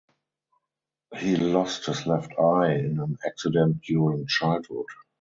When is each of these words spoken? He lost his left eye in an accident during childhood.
He 1.15 1.35
lost 1.35 1.85
his 1.85 2.07
left 2.07 2.31
eye 2.39 2.73
in 2.73 2.99
an 2.99 3.19
accident 3.23 3.83
during 3.83 4.25
childhood. 4.25 4.87